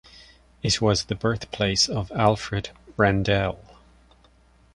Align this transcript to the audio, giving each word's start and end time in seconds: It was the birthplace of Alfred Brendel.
It 0.63 0.81
was 0.81 1.03
the 1.05 1.13
birthplace 1.15 1.87
of 1.87 2.11
Alfred 2.15 2.71
Brendel. 2.95 3.59